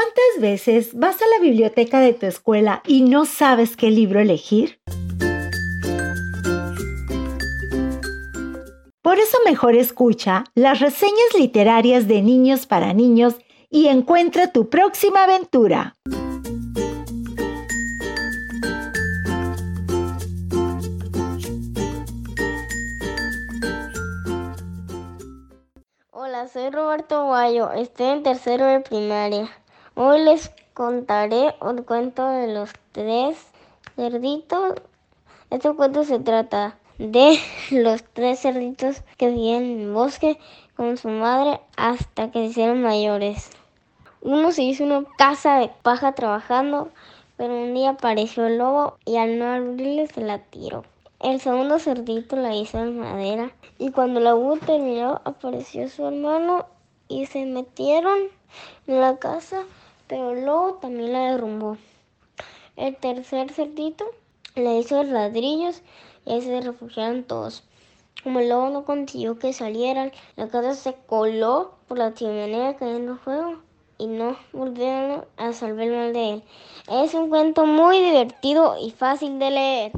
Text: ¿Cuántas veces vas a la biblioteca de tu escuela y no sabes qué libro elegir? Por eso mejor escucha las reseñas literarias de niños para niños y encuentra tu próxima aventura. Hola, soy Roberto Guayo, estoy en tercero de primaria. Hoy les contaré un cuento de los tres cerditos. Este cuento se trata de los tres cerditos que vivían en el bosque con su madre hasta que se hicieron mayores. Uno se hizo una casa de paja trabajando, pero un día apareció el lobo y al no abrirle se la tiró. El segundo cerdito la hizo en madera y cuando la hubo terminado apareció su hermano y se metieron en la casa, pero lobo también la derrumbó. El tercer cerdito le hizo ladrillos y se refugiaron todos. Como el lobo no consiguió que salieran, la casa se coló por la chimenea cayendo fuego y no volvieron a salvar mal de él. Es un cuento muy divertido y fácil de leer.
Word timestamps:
¿Cuántas 0.00 0.40
veces 0.40 0.98
vas 0.98 1.20
a 1.20 1.26
la 1.26 1.42
biblioteca 1.42 2.00
de 2.00 2.14
tu 2.14 2.24
escuela 2.24 2.82
y 2.86 3.02
no 3.02 3.26
sabes 3.26 3.76
qué 3.76 3.90
libro 3.90 4.18
elegir? 4.18 4.80
Por 9.02 9.18
eso 9.18 9.36
mejor 9.44 9.74
escucha 9.74 10.44
las 10.54 10.80
reseñas 10.80 11.34
literarias 11.38 12.08
de 12.08 12.22
niños 12.22 12.64
para 12.64 12.94
niños 12.94 13.34
y 13.68 13.88
encuentra 13.88 14.52
tu 14.52 14.70
próxima 14.70 15.24
aventura. 15.24 15.98
Hola, 26.10 26.48
soy 26.48 26.70
Roberto 26.70 27.26
Guayo, 27.26 27.72
estoy 27.72 28.06
en 28.06 28.22
tercero 28.22 28.64
de 28.64 28.80
primaria. 28.80 29.59
Hoy 30.02 30.18
les 30.22 30.50
contaré 30.72 31.54
un 31.60 31.82
cuento 31.82 32.26
de 32.26 32.46
los 32.54 32.70
tres 32.92 33.36
cerditos. 33.96 34.76
Este 35.50 35.70
cuento 35.74 36.04
se 36.04 36.18
trata 36.18 36.78
de 36.96 37.38
los 37.70 38.02
tres 38.14 38.40
cerditos 38.40 39.02
que 39.18 39.28
vivían 39.28 39.62
en 39.62 39.80
el 39.80 39.92
bosque 39.92 40.38
con 40.74 40.96
su 40.96 41.10
madre 41.10 41.60
hasta 41.76 42.30
que 42.30 42.38
se 42.38 42.44
hicieron 42.46 42.80
mayores. 42.80 43.50
Uno 44.22 44.52
se 44.52 44.62
hizo 44.62 44.84
una 44.84 45.04
casa 45.18 45.58
de 45.58 45.70
paja 45.82 46.12
trabajando, 46.12 46.88
pero 47.36 47.52
un 47.54 47.74
día 47.74 47.90
apareció 47.90 48.46
el 48.46 48.56
lobo 48.56 48.96
y 49.04 49.18
al 49.18 49.38
no 49.38 49.52
abrirle 49.52 50.06
se 50.06 50.22
la 50.22 50.38
tiró. 50.38 50.82
El 51.18 51.42
segundo 51.42 51.78
cerdito 51.78 52.36
la 52.36 52.56
hizo 52.56 52.78
en 52.78 52.98
madera 52.98 53.50
y 53.76 53.90
cuando 53.90 54.20
la 54.20 54.34
hubo 54.34 54.56
terminado 54.56 55.20
apareció 55.26 55.90
su 55.90 56.06
hermano 56.06 56.64
y 57.06 57.26
se 57.26 57.44
metieron 57.44 58.18
en 58.86 59.00
la 59.00 59.18
casa, 59.18 59.64
pero 60.10 60.34
lobo 60.34 60.74
también 60.74 61.12
la 61.12 61.30
derrumbó. 61.30 61.76
El 62.74 62.96
tercer 62.96 63.52
cerdito 63.52 64.04
le 64.56 64.78
hizo 64.80 65.04
ladrillos 65.04 65.82
y 66.26 66.40
se 66.40 66.60
refugiaron 66.60 67.22
todos. 67.22 67.62
Como 68.24 68.40
el 68.40 68.48
lobo 68.48 68.70
no 68.70 68.84
consiguió 68.84 69.38
que 69.38 69.52
salieran, 69.52 70.10
la 70.34 70.48
casa 70.48 70.74
se 70.74 70.96
coló 71.06 71.74
por 71.86 71.98
la 71.98 72.12
chimenea 72.12 72.76
cayendo 72.76 73.18
fuego 73.18 73.62
y 73.98 74.08
no 74.08 74.36
volvieron 74.52 75.26
a 75.36 75.52
salvar 75.52 75.86
mal 75.86 76.12
de 76.12 76.30
él. 76.30 76.42
Es 76.90 77.14
un 77.14 77.28
cuento 77.28 77.64
muy 77.64 78.00
divertido 78.00 78.76
y 78.82 78.90
fácil 78.90 79.38
de 79.38 79.50
leer. 79.52 79.92